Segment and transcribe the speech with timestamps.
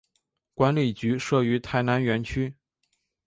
[0.55, 2.55] 管理局设于台南园区。